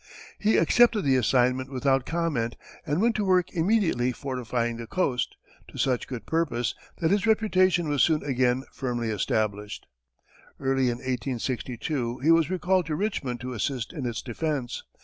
He 0.39 0.57
accepted 0.57 1.03
the 1.03 1.15
assignment 1.15 1.69
without 1.69 2.07
comment, 2.07 2.55
and 2.87 2.99
went 2.99 3.13
to 3.17 3.23
work 3.23 3.53
immediately 3.53 4.11
fortifying 4.11 4.77
the 4.77 4.87
coast, 4.87 5.35
to 5.67 5.77
such 5.77 6.07
good 6.07 6.25
purpose 6.25 6.73
that 6.97 7.11
his 7.11 7.27
reputation 7.27 7.87
was 7.87 8.01
soon 8.01 8.23
again 8.23 8.63
firmly 8.71 9.11
established. 9.11 9.85
Early 10.59 10.85
in 10.89 10.97
1862, 10.97 12.17
he 12.17 12.31
was 12.31 12.49
recalled 12.49 12.87
to 12.87 12.95
Richmond 12.95 13.41
to 13.41 13.53
assist 13.53 13.93
in 13.93 14.07
its 14.07 14.23
defense. 14.23 14.81